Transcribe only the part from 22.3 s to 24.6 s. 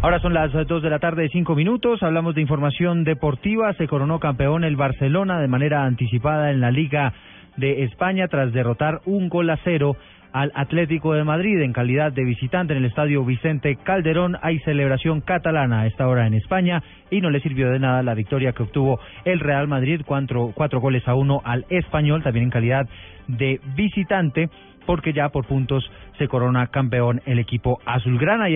en calidad de visitante,